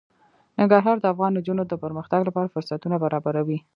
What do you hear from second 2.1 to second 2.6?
لپاره